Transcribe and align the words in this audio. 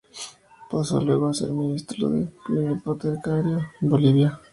Pasó 0.67 0.99
luego 0.99 1.27
a 1.27 1.33
ser 1.35 1.51
ministro 1.51 2.09
plenipotenciario 2.47 3.59
en 3.81 3.87
Bolivia. 3.89 4.41